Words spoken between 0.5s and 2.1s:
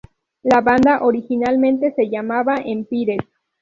banda originalmente se